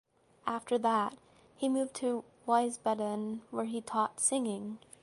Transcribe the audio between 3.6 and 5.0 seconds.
he taught singing.